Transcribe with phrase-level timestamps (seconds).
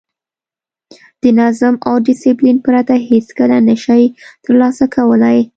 [1.21, 4.03] د نظم او ډیسپلین پرته هېڅکله نه شئ
[4.43, 5.39] ترلاسه کولای.